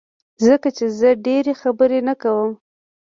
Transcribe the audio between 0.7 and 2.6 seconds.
چي زه ډيری خبری نه کوم